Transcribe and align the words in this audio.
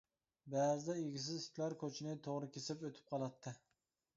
بەزىدە 0.53 0.95
ئىگىسىز 1.01 1.45
ئىتلار 1.49 1.75
كوچىنى 1.83 2.15
توغرا 2.29 2.51
كېسىپ 2.57 2.89
ئۆتۈپ 2.89 3.13
قالاتتى. 3.13 3.55